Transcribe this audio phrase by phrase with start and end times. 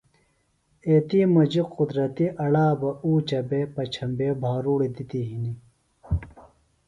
[0.87, 5.51] ایتی مجیۡ قدرتیۡ اڑا بہ اُوچہ بہ پچھمبے بھاروڑیۡ دِتیۡ ہنی